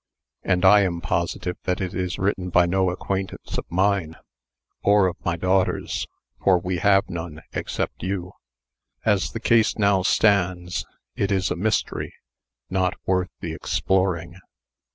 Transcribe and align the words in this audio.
"And 0.41 0.65
I 0.65 0.79
am 0.81 0.99
positive 0.99 1.57
that 1.65 1.79
it 1.79 1.93
is 1.93 2.17
written 2.17 2.49
by 2.49 2.65
no 2.65 2.89
acquaintance 2.89 3.59
of 3.59 3.69
mine, 3.69 4.15
or 4.81 5.05
of 5.05 5.15
my 5.23 5.37
daughter's, 5.37 6.07
for 6.43 6.57
we 6.57 6.77
have 6.79 7.07
none 7.07 7.43
except 7.53 8.01
you. 8.01 8.31
As 9.05 9.31
the 9.33 9.39
case 9.39 9.77
now 9.77 10.01
stands, 10.01 10.87
it 11.15 11.31
is 11.31 11.51
a 11.51 11.55
mystery, 11.55 12.15
not 12.67 12.95
worth 13.05 13.29
the 13.41 13.53
exploring." 13.53 14.39